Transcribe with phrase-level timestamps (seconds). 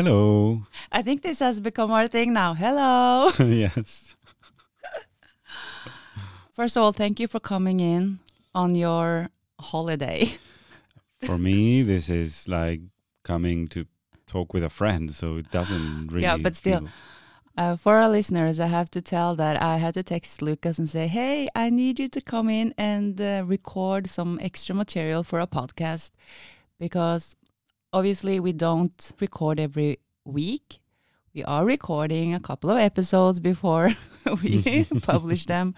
[0.00, 0.62] Hello.
[0.90, 2.54] I think this has become our thing now.
[2.54, 3.32] Hello.
[3.38, 4.16] yes.
[6.54, 8.18] First of all, thank you for coming in
[8.54, 9.28] on your
[9.60, 10.38] holiday.
[11.22, 12.80] For me, this is like
[13.24, 13.84] coming to
[14.26, 16.22] talk with a friend, so it doesn't really.
[16.22, 16.88] Yeah, but still,
[17.58, 20.88] Uh, for our listeners, I have to tell that I had to text Lucas and
[20.88, 25.40] say, hey, I need you to come in and uh, record some extra material for
[25.40, 26.10] a podcast
[26.78, 27.36] because
[27.92, 30.80] obviously we don't record every week.
[31.34, 33.94] We are recording a couple of episodes before
[34.42, 35.74] we publish them.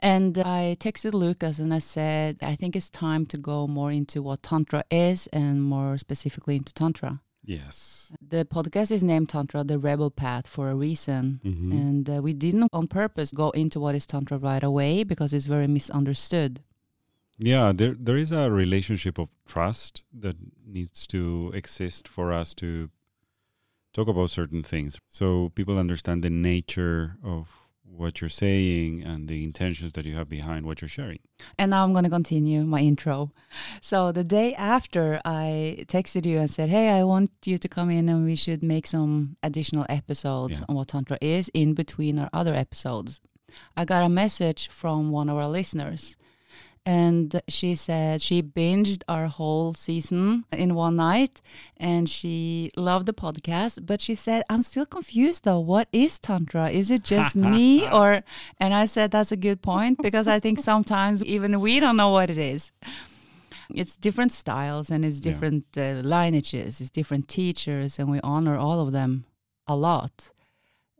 [0.00, 4.22] And I texted Lucas and I said, I think it's time to go more into
[4.22, 7.20] what Tantra is and more specifically into Tantra.
[7.44, 8.12] Yes.
[8.20, 11.40] The podcast is named Tantra, the Rebel Path, for a reason.
[11.44, 11.70] Mhm.
[11.70, 15.46] And uh, we didn't on purpose go into what is Tantra right away because it's
[15.46, 16.60] very misunderstood.
[17.38, 22.88] Yeah, there there is a relationship of trust that needs to exist for us to
[23.92, 24.98] talk about certain things.
[25.08, 27.48] So people understand the nature of
[27.88, 31.18] what you're saying and the intentions that you have behind what you're sharing.
[31.58, 33.30] And now I'm going to continue my intro.
[33.80, 37.90] So the day after I texted you and said, Hey, I want you to come
[37.90, 40.64] in and we should make some additional episodes Yeah.
[40.68, 43.20] on what Tantra is in between our other episodes.
[43.76, 46.16] I got a message from one of our listeners.
[46.88, 51.42] And she said she binged our whole season in one night
[51.76, 53.84] and she loved the podcast.
[53.84, 55.58] But she said, I'm still confused though.
[55.58, 56.70] What is Tantra?
[56.70, 57.88] Is it just me?
[57.90, 58.22] Or,
[58.60, 62.10] and I said, that's a good point because I think sometimes even we don't know
[62.10, 62.70] what it is.
[63.74, 65.32] It's different styles and it's Yeah.
[65.32, 69.24] different uh, lineages, it's different teachers, and we honor all of them
[69.66, 70.30] a lot.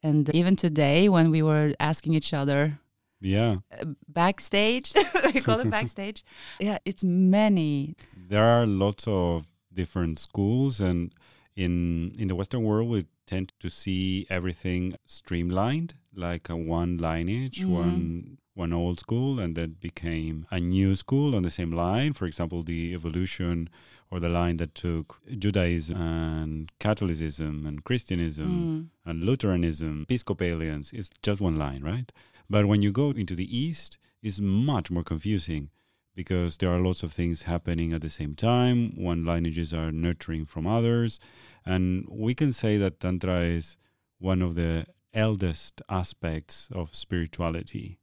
[0.02, 2.80] And even today, when we were asking each other,
[3.20, 3.56] Yeah.
[3.72, 4.92] uh, backstage
[5.34, 6.22] we call it backstage
[6.60, 11.12] yeah it's many there are lots of different schools and
[11.56, 17.60] in in the western world we tend to see everything streamlined like a one lineage
[17.62, 17.68] Mhm.
[17.82, 22.26] one one old school and then became a new school on the same line for
[22.26, 23.68] example the evolution
[24.10, 29.10] or the line that took judaism and catholicism and christianism Mm.
[29.10, 32.10] and Lutheranism, Episcopalians, it's just one line, right?
[32.48, 35.70] But when you go into the East, it's much more confusing
[36.14, 38.92] because there are lots of things happening at the same time.
[38.96, 41.18] One lineages are nurturing from others.
[41.64, 43.76] And we can say that Tantra is
[44.18, 47.98] one of the eldest aspects of spirituality.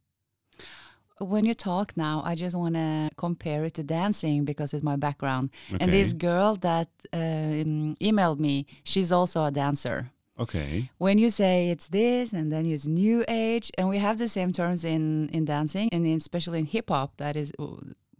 [1.20, 4.96] when you talk now i just want to compare it to dancing because it's my
[4.96, 5.48] background
[5.80, 10.90] and this girl that um, emailed me she's also a dancer Okay.
[10.98, 14.52] when you say it's this and then it's new age and we have the same
[14.52, 17.66] terms in in dancing and in, especially in hip hop that is uh,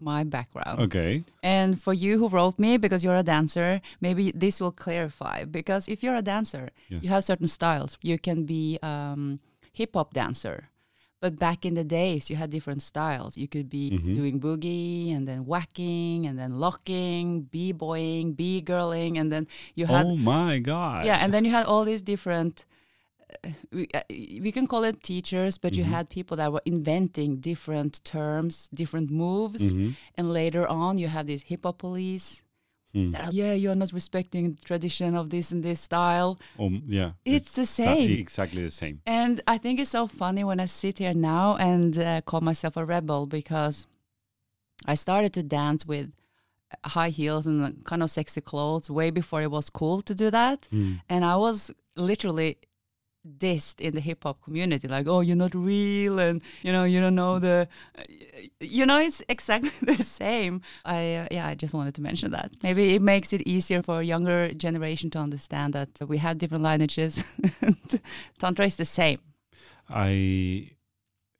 [0.01, 1.25] my background Okay.
[1.43, 5.45] And for you who wrote me, because you're a dancer, maybe this will clarify.
[5.45, 7.03] Because if you're a dancer, Yes.
[7.03, 7.97] you have certain styles.
[8.03, 9.41] You can be um,
[9.73, 10.69] hip hop dancer,
[11.25, 13.33] but back in the days, you had different styles.
[13.43, 14.15] You could be Mhm.
[14.21, 19.87] doing boogie and then whacking and then locking, b boying, b girling, and then you
[19.87, 21.07] had oh my God.
[21.09, 22.67] yeah, and then you had all these different.
[23.43, 24.03] Uh, we, uh,
[24.47, 25.95] we can call it teachers, but you Mhm.
[25.97, 29.97] had people that were inventing different terms, different moves, Mhm.
[30.19, 32.44] and later on you have these hip hop police.
[32.95, 36.39] Are, yeah, you're not respecting the tradition of this and this style.
[36.59, 37.13] Um, yeah.
[37.25, 38.11] It's the sa- same.
[38.11, 39.01] exactly the same.
[39.05, 42.77] And I think it's so funny when I sit here now and uh, call myself
[42.77, 43.87] a rebel because
[44.87, 46.13] I started to dance with
[46.85, 50.69] high heels and kind of sexy clothes way before it was cool to do that.
[50.71, 50.95] Hmm.
[51.09, 52.59] And I was literally
[53.39, 57.01] dissed in the hip hop community like oh you're not real and you know you
[57.01, 57.67] don't know the
[58.61, 60.61] you know it's exactly the same.
[60.85, 62.53] I uh, yeah i just wanted to mention that.
[62.63, 66.63] Maybe it makes it easier for a younger generation to understand that we have different
[66.65, 67.25] lineages.
[68.39, 69.19] Tantra is the same.
[69.89, 70.71] I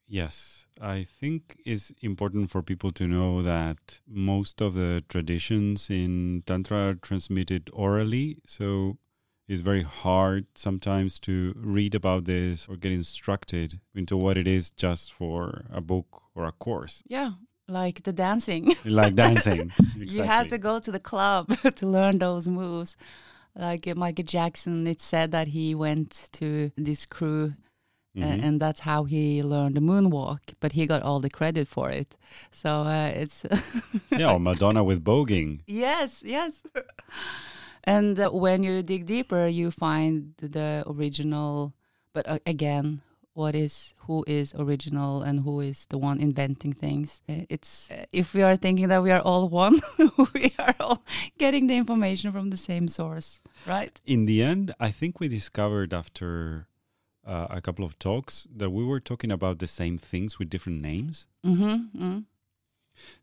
[0.07, 6.43] yes, I think it's important for people to know that most of the traditions in
[6.47, 8.99] tantra are transmitted orally, so
[9.49, 14.71] it's very hard sometimes to read about this or get instructed into what it is
[14.71, 17.33] just for a book or a course, yeah
[17.69, 19.73] like the dancing like dancing.
[19.97, 22.95] you had to go to the club to learn those moves
[23.57, 27.55] like uh, michael jackson it said that he went to this crew
[28.17, 28.45] a- Mhm.
[28.45, 30.39] and that's how he learned the moonwalk.
[30.61, 32.15] But he got all the credit for it.
[32.53, 33.43] So uh, it's
[34.11, 35.63] yeah, or Madonna with voguing.
[35.67, 36.63] yes, yes.
[37.85, 41.75] And uh, when you dig deeper, you find the original.
[42.13, 43.03] But uh, again,
[43.35, 47.21] what is who is original and who is the one inventing things.
[47.29, 49.81] Uh, It's uh, if we are thinking that we are all one,
[50.35, 51.03] we are all
[51.39, 54.01] getting the information from the same source, right?
[54.07, 56.69] In the end, I think we discovered after
[57.27, 60.81] uh, a couple of talks that we were talking about the same things with different
[60.81, 61.27] names.
[61.45, 62.05] Mm-hmm.
[62.05, 62.25] mm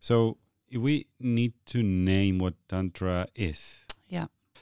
[0.00, 0.36] So
[0.70, 3.81] we need to name what Tantra is.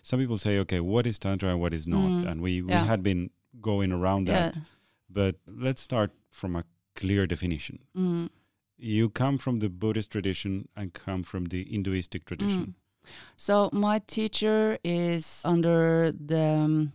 [0.03, 0.09] Yeah.
[0.09, 2.11] Some people say, okay, what is Tantra and what is not?
[2.11, 2.85] Mm, And we, we yeah.
[2.85, 3.31] had been
[3.61, 4.51] going around Yeah.
[4.51, 4.59] that.
[5.09, 6.65] But let's start from a
[6.95, 7.79] clear definition.
[7.97, 8.31] Mm.
[8.79, 12.67] You come from the Buddhist tradition and come from the Hinduistic tradition.
[12.67, 12.75] Mm.
[13.37, 16.93] So my teacher is under the um,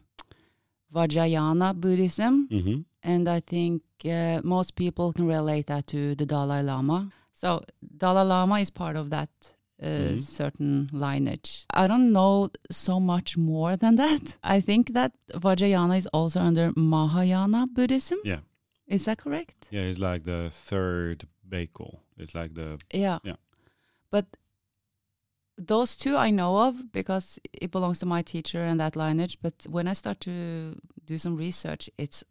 [0.94, 6.64] Vajrayana Buddhism, hmm and I think uh, most people can relate that to the Dalai
[6.64, 7.12] Lama.
[7.34, 7.62] So
[7.98, 9.30] Dalai Lama is part of that
[9.82, 10.22] uh, Mhm.
[10.22, 11.66] certain lineage.
[11.74, 14.38] I don't know so much more than that.
[14.58, 18.20] I think that Vajrayana is also under Mahayana Buddhism.
[18.24, 18.40] Yeah.
[18.88, 19.68] Is that correct?
[19.72, 22.00] Yeah, it's like the third Beiko.
[22.18, 23.20] It's like the Yeah.
[23.24, 23.36] Yeah.
[24.12, 24.26] But
[25.58, 29.38] those two I know of because it belongs to my teacher and that lineage.
[29.42, 30.76] But when I start to
[31.06, 32.24] do some research, it's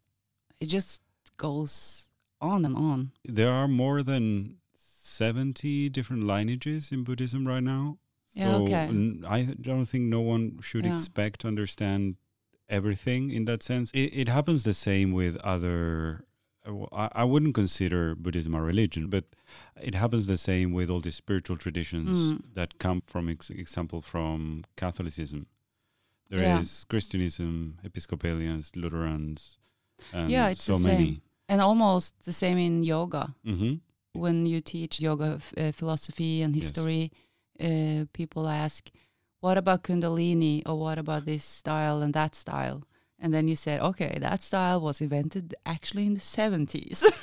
[0.60, 1.02] it just
[1.36, 2.06] goes
[2.40, 3.12] on and on.
[3.24, 4.56] there are more than
[5.14, 7.98] 70 different lineages in Buddhism right now.
[8.32, 8.86] Yeah, so okay.
[8.88, 10.94] n- I don't think no one should Yeah.
[10.94, 12.16] expect to understand
[12.68, 13.90] everything in that sense.
[13.94, 16.24] It, it happens the same with other.
[16.64, 19.24] I, w- I, I wouldn't consider Buddhism a religion, but
[19.80, 22.42] it happens the same with all the spiritual traditions Mm.
[22.54, 25.46] that come from, ex- example, from Catholicism.
[26.30, 26.88] There is Yeah.
[26.90, 29.58] Christianism, Episcopalians, Lutherans,
[30.12, 31.04] and Yeah, it's so the many.
[31.06, 31.20] same.
[31.50, 33.34] And almost the same in yoga.
[33.44, 33.74] hmm
[34.14, 36.64] When you teach yoga uh, philosophy and Yes.
[36.64, 37.10] history,
[37.60, 38.90] uh, people ask,
[39.40, 42.82] "What about Kundalini?" or "What about this style and that style?"
[43.18, 47.04] And then you said, "Okay, that style was invented actually in the seventies."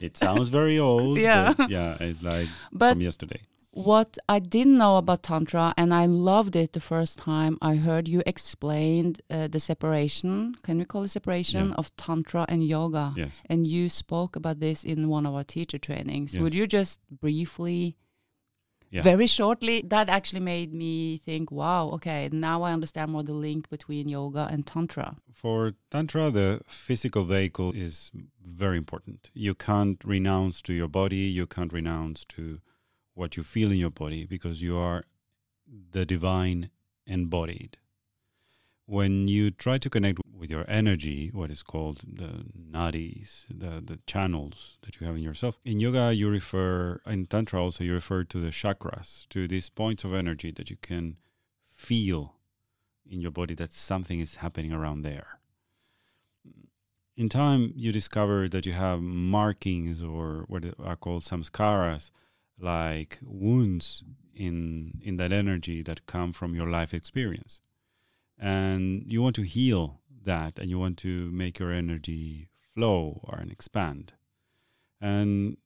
[0.00, 1.18] it sounds very old.
[1.28, 1.54] Yeah.
[1.68, 3.40] Yeah, it's like but from yesterday.
[3.74, 8.06] What I didn't know about Tantra, and I loved it the first time I heard
[8.06, 11.74] you explained uh, the separation, can we call it separation, Yeah.
[11.76, 13.14] of Tantra and yoga?
[13.16, 13.42] Yes.
[13.46, 16.38] And you spoke about this in one of our teacher trainings.
[16.38, 17.96] Would you just briefly,
[18.90, 19.00] Yeah.
[19.00, 23.70] very shortly, that actually made me think, wow, okay, now I understand more the link
[23.70, 25.16] between yoga and Tantra.
[25.32, 28.10] For Tantra, the physical vehicle is
[28.44, 29.30] very important.
[29.32, 32.60] You can't renounce to your body, you can't renounce to
[33.14, 35.04] what you feel in your body because you are
[35.90, 36.70] the divine
[37.06, 37.76] embodied.
[38.86, 43.98] When you try to connect with your energy, what is called the nadis, the, the
[44.06, 48.24] channels that you have in yourself, in yoga, you refer, in Tantra also, you refer
[48.24, 51.16] to the chakras, to these points of energy that you can
[51.70, 52.34] feel
[53.08, 55.38] in your body that something is happening around there.
[57.16, 62.10] In time, you discover that you have markings or what are called samskaras,
[62.62, 64.04] like wounds
[64.34, 67.60] in in that energy that come from your life experience,
[68.38, 73.38] and you want to heal that, and you want to make your energy flow or
[73.38, 74.14] and expand.
[75.00, 75.56] And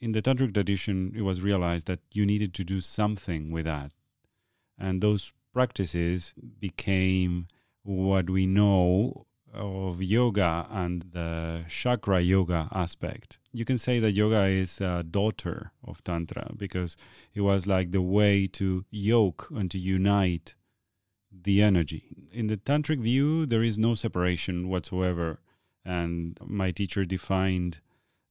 [0.00, 3.92] in the tantric tradition, it was realized that you needed to do something with that,
[4.78, 7.46] and those practices became
[7.82, 13.38] what we know of yoga and the chakra yoga aspect.
[13.52, 16.96] You can say that yoga is a daughter of Tantra because
[17.34, 20.54] it was like the way to yoke and to unite
[21.30, 22.04] the energy.
[22.32, 25.40] In the Tantric view, there is no separation whatsoever.
[25.84, 27.78] And my teacher defined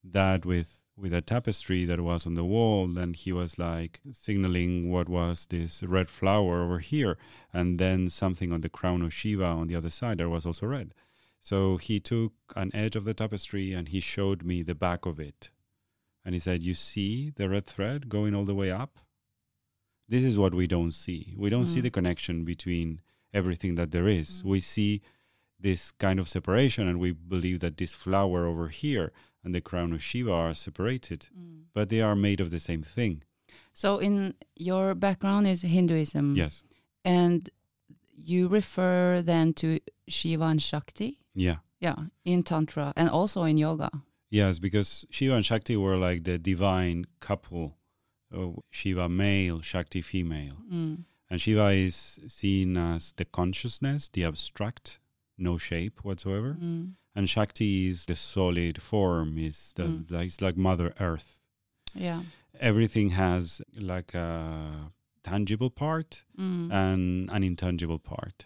[0.04, 4.92] that with with a tapestry that was on the wall and he was like signaling
[4.92, 7.18] what was this red flower over here
[7.52, 10.68] and then something on the crown of Shiva on the other side that was also
[10.68, 10.94] red.
[11.50, 15.20] So he took an edge of the tapestry and he showed me the back of
[15.20, 15.50] it.
[16.24, 18.94] And he said, You see the red thread going all the way up?
[20.08, 21.34] This is what we don't see.
[21.38, 21.84] We don't see Mm.
[21.84, 23.02] the connection between
[23.34, 24.42] everything that there is.
[24.42, 24.46] Mm.
[24.46, 25.02] We see
[25.60, 29.12] this kind of separation and we believe that this flower over here
[29.44, 31.28] and the crown of Shiva are separated,
[31.74, 33.24] but they are made of the same thing.
[33.74, 36.36] So, in your background is Hinduism.
[36.38, 36.64] Yes.
[37.04, 37.50] And
[38.16, 41.20] you refer then to Shiva and Shakti?
[41.36, 41.58] Yeah.
[41.80, 43.90] Yeah, in Tantra and also in yoga.
[44.30, 47.76] Yes, because Shiva and Shakti were like the divine couple.
[48.32, 50.58] So Shiva male, Shakti female.
[50.72, 51.04] Mm.
[51.30, 55.00] And Shiva is seen as the consciousness, the abstract,
[55.38, 56.58] no shape whatsoever.
[56.62, 56.94] Mm.
[57.16, 60.10] And Shakti is the solid form, is the Mm.
[60.12, 61.40] like, it's like Mother Earth.
[61.94, 62.24] Yeah.
[62.60, 64.92] Everything has like a
[65.24, 66.72] tangible part Mm.
[66.72, 68.46] and an intangible part.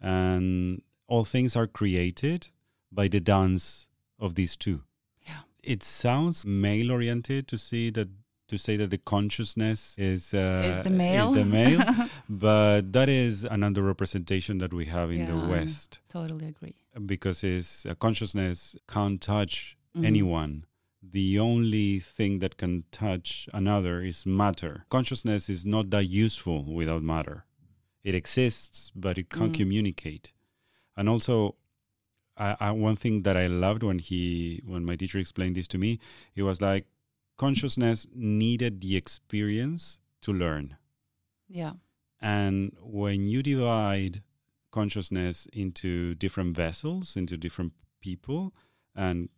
[0.00, 2.48] And all things are created
[2.92, 3.86] by the dance
[4.18, 4.82] of these two.
[5.26, 5.40] Yeah.
[5.62, 8.08] It sounds male oriented to see that
[8.48, 11.32] to say that the consciousness is uh, is the male?
[11.32, 11.84] the male,
[12.30, 15.48] but that is an underrepresentation that we have in the Yeah.
[15.48, 16.74] West totally agree.
[17.04, 20.04] because it's uh, consciousness can't touch Mhm.
[20.06, 20.64] anyone.
[21.02, 24.84] The only thing that can touch another is matter.
[24.90, 27.44] Consciousness is not that useful without matter.
[28.02, 29.60] It exists, but it can't Mm.
[29.62, 30.32] communicate.
[30.98, 31.54] And also,
[32.36, 35.78] I, I, one thing that I loved when he, when my teacher explained this to
[35.78, 35.98] me,
[36.34, 36.84] it was like
[37.36, 40.76] consciousness needed the experience to learn.
[41.48, 41.74] Yeah.
[42.20, 44.22] And when you divide
[44.72, 48.52] consciousness into different vessels, into different people,
[48.94, 49.28] and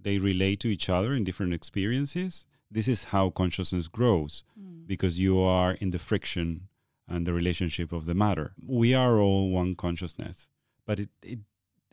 [0.00, 4.86] they relate to each other in different experiences, this is how consciousness grows Mm.
[4.86, 6.68] because you are in the friction
[7.08, 8.54] and the relationship of the matter.
[8.64, 10.48] We are all one consciousness,
[10.88, 11.40] but it, it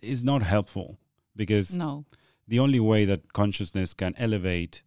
[0.02, 0.88] is not helpful
[1.36, 2.06] because No.
[2.48, 4.82] the only way that consciousness can elevate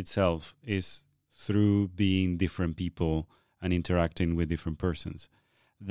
[0.00, 0.86] itself is
[1.44, 3.14] through being different people
[3.62, 5.28] and interacting with different persons.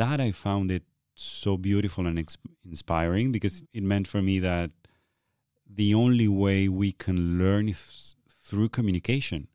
[0.02, 0.84] That I found it
[1.16, 4.70] so beautiful and ex- inspiring because it meant for me that
[5.82, 8.16] the only way we can learn is
[8.48, 9.48] through communication.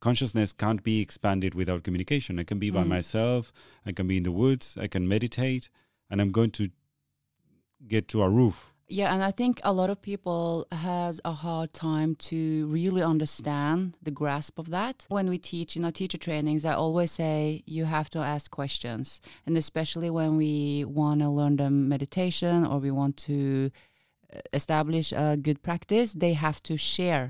[0.00, 2.38] Consciousness can't be expanded without communication.
[2.38, 2.88] I can be by Mm.
[2.96, 3.52] myself,
[3.86, 5.70] I can be in the woods, I can meditate,
[6.10, 6.70] and I'm going to
[7.86, 11.72] get to a roof Yeah, and I think a lot of people has a hard
[11.72, 15.06] time to really understand the grasp of that.
[15.08, 19.20] When we teach in our teacher trainings, I always say you have to ask questions,
[19.46, 23.70] and especially when we want to learn the meditation or we want to
[24.34, 27.26] uh, establish a good practice, they have to share.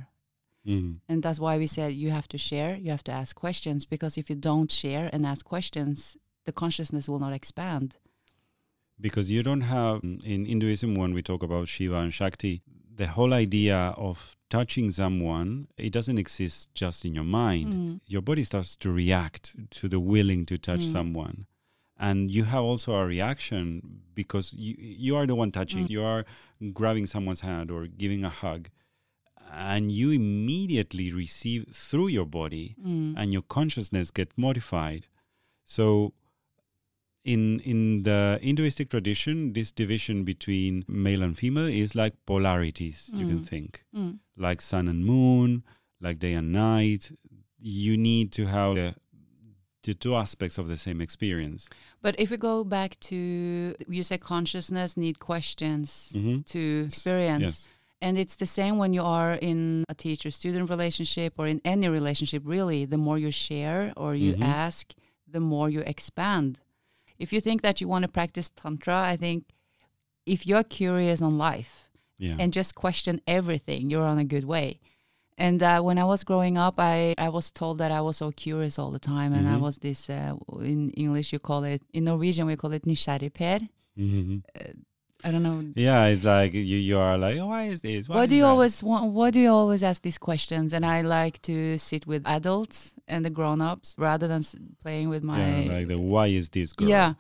[0.66, 1.00] Mhm.
[1.09, 4.19] And that's why we said you have to share, you have to ask questions, because
[4.21, 6.16] if you don't share and ask questions,
[6.47, 7.88] the consciousness will not expand.
[9.01, 12.63] Because you don't have in Hinduism when we talk about Shiva and Shakti,
[12.97, 17.73] the whole idea of touching someone it doesn't exist just in your mind.
[17.75, 18.01] Mm.
[18.07, 20.93] Your body starts to react to the willing to touch Mm.
[20.93, 21.47] someone,
[21.99, 25.87] and you have also a reaction because you you are the one touching.
[25.87, 25.91] Mm.
[25.91, 26.25] You are
[26.73, 28.69] grabbing someone's hand or giving a hug,
[29.53, 33.15] and you immediately receive through your body Mm.
[33.17, 35.07] and your consciousness get modified.
[35.65, 36.13] So
[37.25, 43.26] in in the Hinduistic tradition, this division between male and female is like polarities, you
[43.26, 43.47] can Mm.
[43.49, 43.85] think.
[43.95, 44.19] Mm.
[44.37, 45.62] Like sun and moon,
[46.00, 47.11] like day and night.
[47.59, 48.95] You need to have the,
[49.85, 51.66] the two aspects of the same experience.
[52.02, 56.40] But if we go back to, you say consciousness need questions Mm-hmm.
[56.52, 57.43] to experience.
[57.43, 57.69] Yes.
[58.02, 61.88] And it's the same when you are in a teacher student relationship or in any
[61.88, 62.85] relationship, really.
[62.85, 64.43] The more you share or you Mhm.
[64.43, 64.93] ask,
[65.26, 66.59] the more you expand.
[67.25, 69.38] If you think that you want to practice Tantra, I think
[70.35, 71.75] if you're curious on life
[72.26, 72.37] Yeah.
[72.40, 74.69] and just question everything, you're on a good way.
[75.47, 78.31] And uh, when I was growing up, I, I was told that I was so
[78.47, 79.31] curious all the time.
[79.38, 79.62] And I Mhm.
[79.66, 80.35] was this, uh,
[80.73, 83.59] in English, you call it, in Norwegian, we call it nysgjerrigper.
[84.07, 84.43] Mhm.
[85.26, 85.64] I don't know.
[85.75, 88.09] Yeah, it's like you, you are like, oh, why is this?
[88.09, 90.73] Why is do you that?" always want, why do you always ask these questions?
[90.75, 95.23] And I like to sit with adults and the grown-ups rather than s- playing with
[95.23, 96.88] my yeah, like the why is this girl?
[96.88, 97.14] Yeah.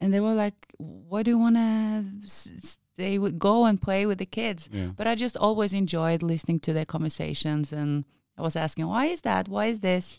[0.00, 4.18] And they were like, "Why do you want to stay with go and play with
[4.18, 4.90] the kids?" Yeah.
[4.96, 8.04] But I just always enjoyed listening to their conversations and
[8.38, 9.48] I was asking, "Why is that?
[9.48, 10.18] Why is this?"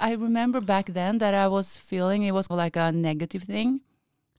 [0.00, 3.82] I remember back then that I was feeling it was like a negative thing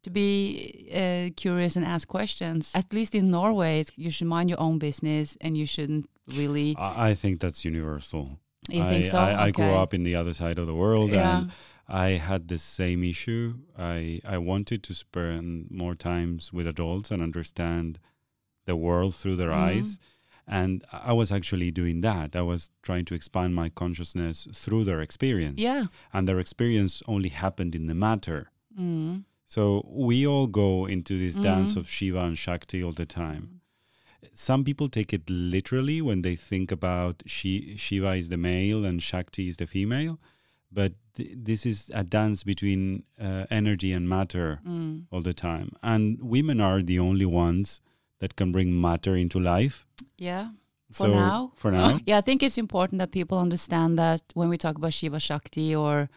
[0.05, 2.71] to be uh, curious and ask questions.
[2.73, 6.05] At least in Norway, you should mind your own business and you shouldn't
[6.39, 6.75] really.
[6.77, 8.23] I, I think that's universal.
[8.69, 9.17] You I, think so?
[9.17, 11.37] I, I grew up in the other side of the world Yeah.
[11.37, 11.51] and
[11.87, 13.45] I had the same issue.
[13.77, 17.99] I, I wanted to spend more times with adults and understand
[18.65, 19.67] the world through their Mhm.
[19.67, 19.99] eyes.
[20.47, 22.35] And I was actually doing that.
[22.35, 25.59] I was trying to expand my consciousness through their experience.
[25.69, 25.85] Yeah.
[26.13, 28.41] And their experience only happened in the matter.
[28.79, 29.23] Mm.
[29.45, 31.77] So we all go into this dance Mhm.
[31.77, 33.61] of Shiva and Shakti all the time.
[34.33, 39.01] Some people take it literally when they think about Shi- Shiva is the male and
[39.01, 40.19] Shakti is the female,
[40.71, 45.05] but th- this is a dance between uh, energy and matter Mm.
[45.11, 45.69] all the time.
[45.81, 47.81] And women are the only ones
[48.19, 49.85] that can bring matter into life.
[50.17, 50.51] Yeah.
[50.91, 51.51] For so now?
[51.55, 54.93] for now, Yeah, I think it's important that people understand that when we talk about
[54.93, 56.09] Shiva Shakti, or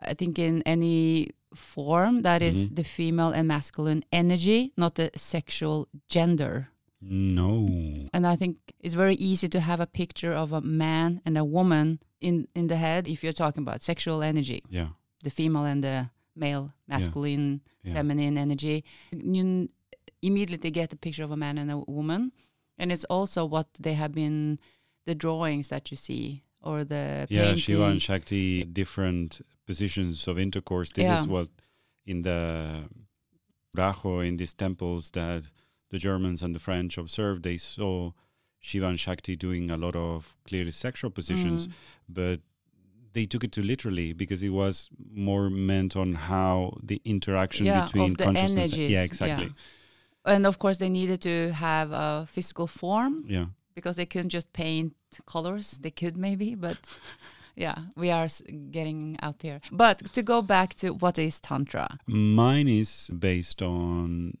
[0.00, 2.76] I think in any form, that is Mhm.
[2.76, 6.68] the female and masculine energy, not the sexual gender.
[7.00, 7.68] no.
[8.12, 11.44] And I think it's very easy to have a picture of a man and a
[11.44, 14.88] woman in, in the head if you're talking about sexual energy, Yeah,
[15.22, 17.94] the female and the male, masculine, yeah.
[17.94, 18.82] feminine energy.
[19.12, 19.68] You
[20.22, 22.32] immediately get a picture of a man and a woman.
[22.78, 24.58] And it's also what they have been,
[25.04, 27.56] the drawings that you see or the Yeah, painting.
[27.64, 30.88] Shiva and Shakti, different positions of intercourse.
[30.92, 31.20] This Yeah.
[31.22, 31.48] is what
[32.12, 32.40] in the
[33.74, 35.42] Rajo, in these temples that
[35.90, 38.12] the Germans and the French observed, they saw
[38.60, 41.72] Shiva and Shakti doing a lot of clearly sexual positions, Mm.
[42.08, 42.40] but
[43.12, 47.84] they took it too literally because it was more meant on how the interaction Yeah,
[47.84, 48.72] between the consciousness.
[48.72, 49.04] energies, Yeah, yeah.
[49.04, 49.52] exactly.
[50.24, 53.46] And of course, they needed to have a physical form Yeah.
[53.76, 55.78] Because they couldn't just paint colors.
[55.80, 56.78] They could maybe, but
[57.54, 58.26] yeah, we are
[58.72, 59.60] getting out here.
[59.70, 61.98] But to go back to what is Tantra?
[62.06, 64.38] Mine is based on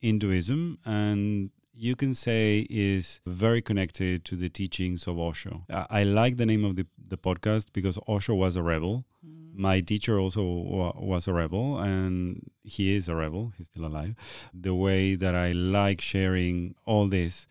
[0.00, 5.64] Hinduism and you can say is very connected to the teachings of Osho.
[5.70, 9.04] I, I like the name of the, the podcast because Osho was a rebel.
[9.26, 9.58] Mm.
[9.58, 13.52] My teacher also wa- was a rebel and he is a rebel.
[13.56, 14.14] He's still alive.
[14.54, 17.46] The way that I like sharing all this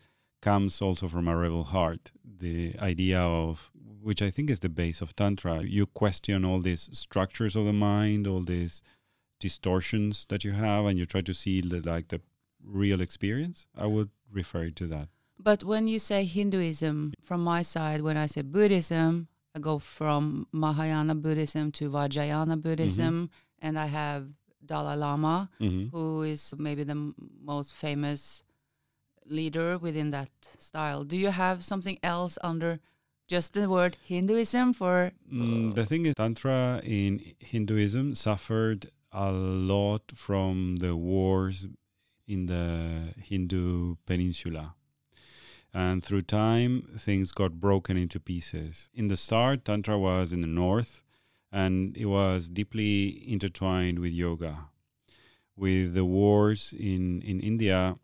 [0.50, 2.04] comes also from a rebel heart.
[2.46, 2.58] The
[2.92, 3.70] idea of,
[4.08, 7.72] which I think is the base of Tantra, you question all these structures of the
[7.90, 8.74] mind, all these
[9.40, 12.20] distortions that you have, and you try to see the, like the
[12.64, 13.66] real experience.
[13.76, 14.10] I would
[14.40, 15.08] refer to that.
[15.38, 20.46] But when you say Hinduism, from my side, when I say Buddhism, I go from
[20.52, 24.22] Mahayana Buddhism to Vajrayana Buddhism, and I have
[24.64, 25.88] Dalai Lama, Mm-hmm.
[25.94, 27.14] who is maybe the m-
[27.52, 28.42] most famous
[29.28, 31.04] leader within that style.
[31.04, 32.80] Do you have something else under
[33.28, 35.12] just the word Hinduism for?
[35.32, 41.66] Mm, the thing is, Tantra in Hinduism suffered a lot from the wars
[42.26, 44.74] in the Hindu peninsula.
[45.72, 48.88] And through time, things got broken into pieces.
[48.94, 51.02] In the start, Tantra was in the north
[51.52, 54.68] and it was deeply intertwined with yoga.
[55.56, 57.96] With the wars in, in India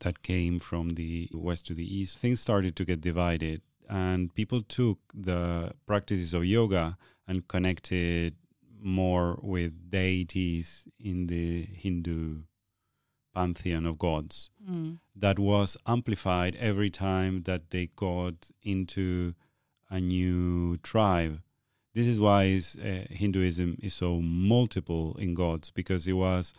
[0.00, 4.62] that came from the west to the east, things started to get divided and people
[4.62, 8.34] took the practices of yoga and connected
[8.80, 12.42] more with deities in the Hindu
[13.34, 14.50] pantheon of gods.
[14.68, 14.98] Mm.
[15.16, 19.34] That was amplified every time that they got into
[19.90, 21.40] a new tribe.
[21.94, 26.52] This is why uh, Hinduism is so multiple in gods because it was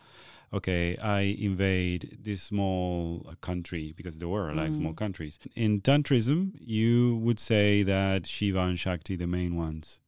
[0.57, 4.75] okay, I invade this small uh, country because there were like Mm.
[4.81, 5.37] small countries.
[5.55, 9.99] In Tantrism, you would say that Shiva and Shakti, the main ones.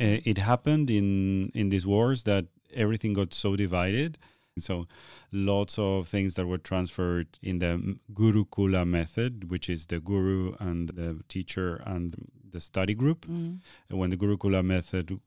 [0.00, 2.44] Uh, it happened in in these wars that
[2.84, 4.18] everything got so divided.
[4.58, 4.86] So
[5.30, 7.72] lots of things that were transferred in the
[8.12, 12.14] Gurukula method, which is the guru and the teacher and
[12.54, 13.26] the study group.
[13.26, 13.60] Mm.
[13.88, 15.18] And when the Gurukula method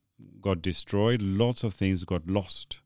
[0.41, 2.81] got destroyed, lots of things got lost.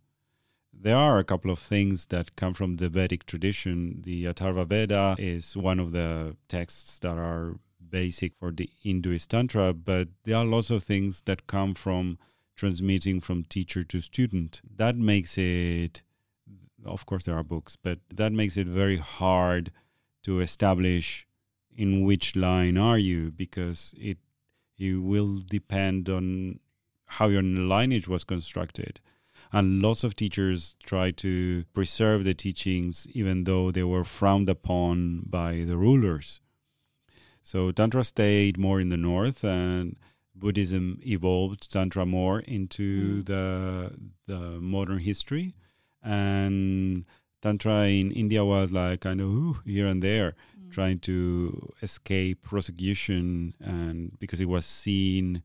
[0.81, 4.01] There are a couple of things that come from the Vedic tradition.
[4.03, 9.73] The Atharva Veda is one of the texts that are basic for the Hinduist Tantra,
[9.73, 12.17] but there are lots of things that come from
[12.55, 14.61] transmitting from teacher to student.
[14.77, 16.01] That makes it,
[16.85, 19.71] of course, there are books, but that makes it very hard
[20.23, 21.27] to establish
[21.75, 24.17] in which line are you because it
[24.77, 26.59] it will depend on
[27.05, 29.01] how your lineage was constructed.
[29.51, 35.23] And lots of teachers tried to preserve the teachings even though they were frowned upon
[35.25, 36.39] by the rulers.
[37.41, 39.95] So Tantra stayed more in the north and
[40.35, 43.25] Buddhism evolved Tantra more into Mm.
[43.25, 43.91] the
[44.27, 45.55] the modern history.
[46.03, 47.05] And
[47.41, 50.71] Tantra in India was like kind of ooh, here and there Mm.
[50.71, 55.41] trying to escape prosecution and because it was seen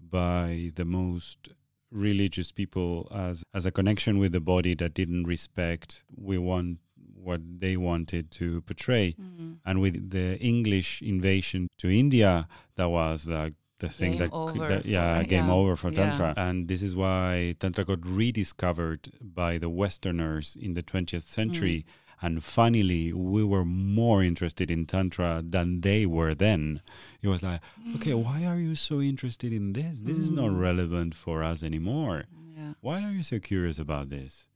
[0.00, 1.50] by the most
[1.90, 6.78] religious people as as a connection with the body that didn't respect we want
[7.14, 9.56] what they wanted to portray Mm.
[9.64, 12.46] and with the english invasion to india
[12.76, 15.76] that was like the thing Game that, could, over that for- yeah game yeah, over
[15.76, 15.96] for yeah.
[16.10, 21.84] tantra and this is why tantra got rediscovered by the westerners in the 20th century
[21.86, 21.92] Mm.
[22.22, 26.80] And finally, we were more interested in Tantra than they were then.
[27.22, 27.60] It was like,
[27.96, 30.00] okay, why are you so interested in this?
[30.00, 30.60] This is not Mm.
[30.60, 32.24] relevant for us anymore.
[32.56, 32.72] Yeah.
[32.80, 34.46] Why are you so curious about this?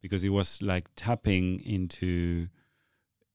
[0.00, 2.48] Because it was like tapping into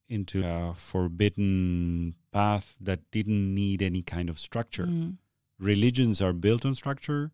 [0.09, 4.85] into a forbidden path that didn't need any kind of structure.
[4.85, 5.17] Mm.
[5.59, 7.31] Religions are built on structure.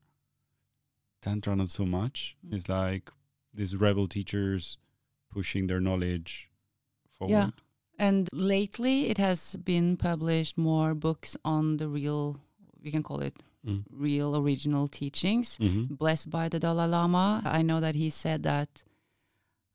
[1.22, 2.36] Tantra not so much.
[2.46, 2.54] Mm.
[2.56, 3.12] It's like
[3.54, 4.78] these rebel teachers
[5.34, 6.50] pushing their knowledge
[7.18, 7.32] forward.
[7.34, 7.50] Yeah.
[8.00, 12.40] And lately, it has been published more books on the real,
[12.84, 13.84] we can call it Mm.
[13.92, 15.98] real original teachings, Mhm.
[15.98, 17.42] blessed by the Dalai Lama.
[17.46, 18.84] I know that he said that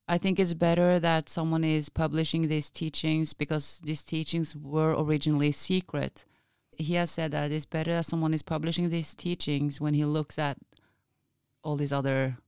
[0.06, 5.52] I think it's better that someone is publishing these teachings because these teachings were originally
[5.52, 6.24] secret.
[6.78, 10.38] He has said that it's better that someone is publishing these teachings when he looks
[10.38, 10.56] at
[11.62, 12.38] all these other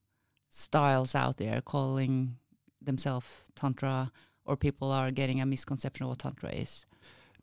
[0.51, 2.37] styles out there calling
[2.81, 4.13] themselves Tantra,
[4.45, 6.85] or people are getting a misconception of what Tantra is.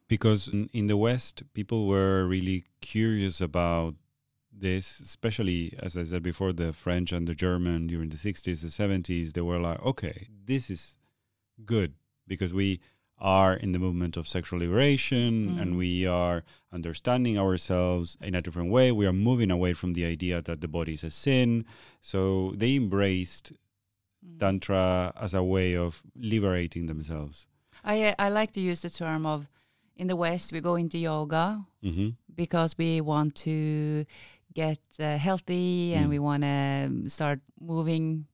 [0.08, 3.96] Because in, in the West, people were really curious about
[4.52, 8.68] this, especially as I said before, the French and the German during the 60s, the
[8.68, 10.98] 70s, they were like, okay, this is
[11.66, 11.94] good
[12.26, 12.80] because we
[13.20, 15.62] are in the movement of sexual liberation Mm.
[15.62, 18.92] and we are understanding ourselves in a different way.
[18.92, 21.66] We are moving away from the idea that the body is a sin.
[22.02, 23.54] So they embraced
[24.26, 24.40] Mm.
[24.40, 27.46] Tantra as a way of liberating themselves.
[27.84, 29.50] I I like to use the term of
[29.96, 32.10] in the West we go into yoga Mm-hmm.
[32.36, 34.06] because we want to
[34.54, 36.10] get uh, healthy and Mm.
[36.10, 38.26] we want to start moving.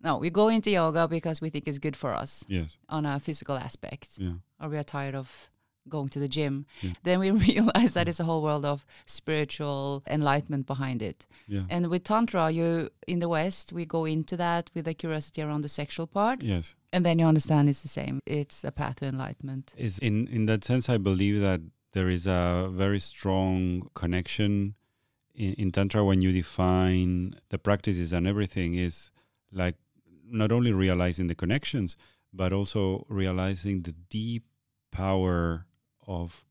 [0.00, 2.78] No, we go into yoga because we think it's good for us Yes.
[2.88, 4.34] on a physical aspect, Yeah.
[4.60, 5.50] or we are tired of
[5.88, 6.66] going to the gym.
[6.80, 6.92] Yeah.
[7.02, 11.26] Then we realize that it's a whole world of spiritual enlightenment behind it.
[11.48, 11.62] Yeah.
[11.68, 15.62] And with tantra, you in the West, we go into that with a curiosity around
[15.62, 16.74] the sexual part, yes.
[16.92, 18.20] and then you understand it's the same.
[18.26, 19.74] It's a path to enlightenment.
[19.76, 21.60] is in in that sense i believe that
[21.92, 24.74] there is a very strong connection
[25.34, 29.10] in, in tantra when you define the practices and everything is
[29.52, 29.76] like
[30.24, 31.96] not only realizing the connections
[32.32, 34.44] but also realizing the deep
[34.90, 35.66] power
[36.20, 36.44] of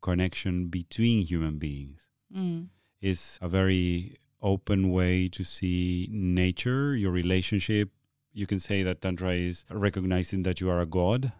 [0.00, 2.02] connection between human beings
[2.34, 2.68] Mm.
[3.00, 7.90] is a very open way to see nature, your relationship.
[8.32, 11.32] You can say that Tantra is recognizing that you are a god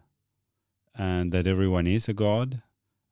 [0.94, 2.62] and that everyone is a god,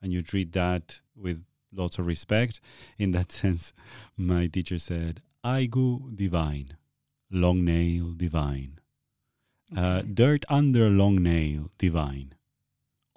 [0.02, 2.60] and you treat that with lots of respect.
[2.98, 3.72] In that sense,
[4.16, 6.76] my teacher said, Aigu divine,
[7.30, 8.80] long nail divine,
[9.76, 12.32] uh, dirt under long nail divine,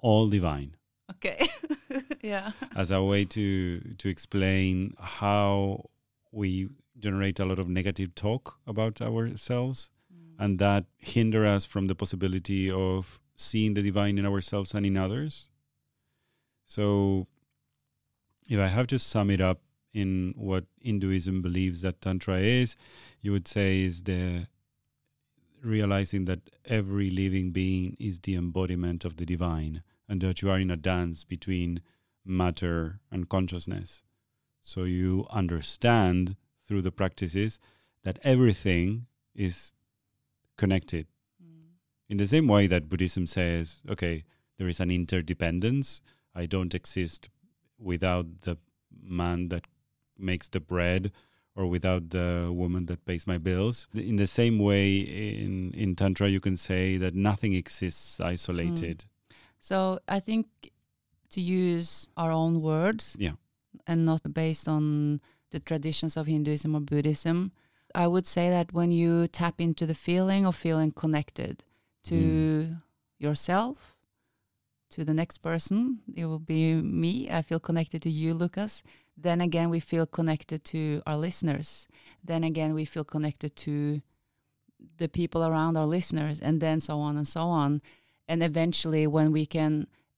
[0.00, 0.76] all divine
[1.10, 1.48] Okay.
[2.22, 2.52] yeah.
[2.74, 5.90] as a way to to explain how
[6.30, 10.34] we generate a lot of negative talk about ourselves mm.
[10.38, 14.96] and that hinder us from the possibility of seeing the divine in ourselves and in
[14.96, 15.48] others
[16.66, 17.26] so
[18.48, 19.60] if i have to sum it up
[19.94, 22.76] in what hinduism believes that tantra is
[23.22, 24.46] you would say is the
[25.62, 30.58] realizing that every living being is the embodiment of the divine and that you are
[30.58, 31.80] in a dance between
[32.24, 34.02] matter and consciousness.
[34.60, 36.34] So you understand
[36.66, 37.60] through the practices
[38.02, 39.72] that everything is
[40.56, 41.06] connected.
[41.40, 41.76] Mm.
[42.08, 44.24] In the same way that Buddhism says, okay,
[44.58, 46.00] there is an interdependence.
[46.34, 47.30] I don't exist
[47.78, 48.58] without the
[49.00, 49.64] man that
[50.18, 51.12] makes the bread
[51.54, 53.86] or without the woman that pays my bills.
[53.94, 59.04] In the same way, in, in Tantra, you can say that nothing exists isolated.
[59.60, 60.46] So I think
[61.30, 63.34] to use our own words Yeah.
[63.86, 65.20] and not based on
[65.50, 67.52] the traditions of Hinduism or Buddhism,
[67.94, 71.64] I would say that when you tap into the feeling of feeling connected
[72.04, 72.82] to Mm.
[73.18, 73.96] yourself,
[74.90, 77.30] to the next person, it will be me.
[77.30, 78.82] I feel connected to you, Lucas.
[79.16, 81.86] Then again, we feel connected to our listeners.
[82.24, 84.00] Then again, we feel connected to
[84.96, 87.82] the people around our listeners, and then so on and so on.
[88.30, 89.72] And eventually, when we can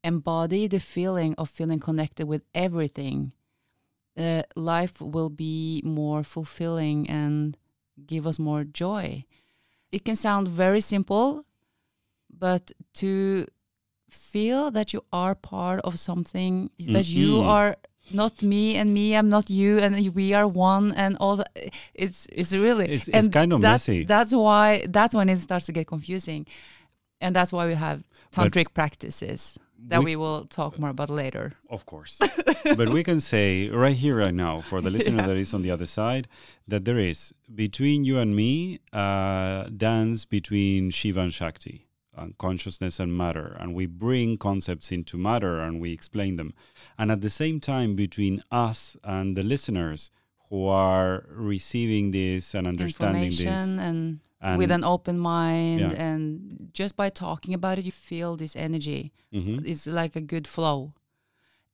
[0.05, 3.33] embody the feeling of feeling connected with everything,
[4.19, 7.57] uh, life will be more fulfilling and
[8.13, 9.25] give us more joy.
[9.91, 11.29] It can sound very simple,
[12.45, 12.65] but
[13.01, 13.47] to
[14.11, 17.49] feel that you are part of something, that you Mhm.
[17.57, 17.77] are
[18.11, 21.51] not me and me, I'm not you, and we are one, and all that.
[21.95, 24.05] It's it's really It's, it's kind of that's, messy.
[24.05, 26.47] That's why that's when it starts to get confusing,
[27.23, 27.99] and that's why we have
[28.37, 29.59] tantric practices
[29.91, 31.55] that we, will talk more about later.
[31.69, 32.19] Of course.
[32.81, 35.27] but we can say right here, right now, for the listener Yeah.
[35.29, 36.25] that is on the other side,
[36.69, 37.33] that there is
[37.65, 43.57] between you and me a dance between Shiva and Shakti, and consciousness and matter.
[43.59, 46.51] And we bring concepts into matter and we explain them.
[46.99, 50.11] And at the same time, between us and the listeners
[50.49, 53.47] who are receiving this and understanding this.
[53.47, 56.09] And, And, with an open mind, Yeah.
[56.09, 56.23] and
[56.73, 59.13] just by talking about it, you feel this energy.
[59.33, 59.65] Mhm.
[59.67, 60.93] It's like a good flow,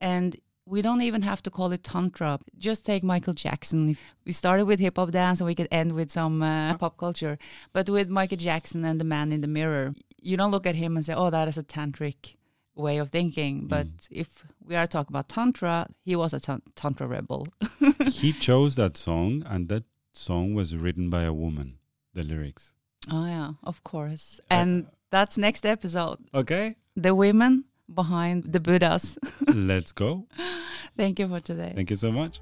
[0.00, 2.38] and we don't even have to call it tantra.
[2.58, 3.96] Just take Michael Jackson.
[4.26, 7.38] We started with hip hop dance, and we could end with some uh, pop culture.
[7.72, 10.96] But with Michael Jackson and the Man in the Mirror, you don't look at him
[10.96, 12.34] and say, "Oh, that is a tantric
[12.74, 14.08] way of thinking." But Mm.
[14.10, 16.40] if we are talking about tantra, he was a
[16.74, 17.46] tantra rebel.
[18.12, 21.78] he chose that song, and that song was written by a woman,
[22.12, 22.72] the lyrics.
[23.10, 24.40] Oh yeah, of course.
[24.50, 26.18] Uh, And that's next episode.
[26.34, 29.18] Okay, The women behind the Buddhas.
[29.54, 30.26] let's go.
[30.96, 31.72] Thank you for today.
[31.74, 32.40] Thank you so much.